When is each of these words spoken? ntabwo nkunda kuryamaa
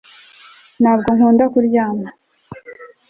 ntabwo 0.81 1.09
nkunda 1.15 1.45
kuryamaa 1.53 2.13